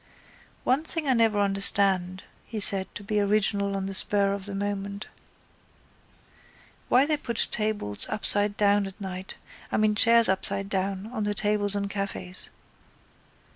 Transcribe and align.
—One 0.63 0.83
thing 0.83 1.07
I 1.07 1.13
never 1.13 1.39
understood, 1.39 2.23
he 2.47 2.59
said 2.59 2.87
to 2.95 3.03
be 3.03 3.19
original 3.19 3.75
on 3.75 3.85
the 3.85 3.93
spur 3.93 4.33
of 4.33 4.45
the 4.47 4.55
moment. 4.55 5.05
Why 6.89 7.05
they 7.05 7.17
put 7.17 7.47
tables 7.51 8.09
upside 8.09 8.57
down 8.57 8.87
at 8.87 8.99
night, 8.99 9.35
I 9.71 9.77
mean 9.77 9.93
chairs 9.93 10.27
upside 10.27 10.69
down, 10.69 11.05
on 11.13 11.23
the 11.23 11.35
tables 11.35 11.75
in 11.75 11.87
cafés. 11.87 12.49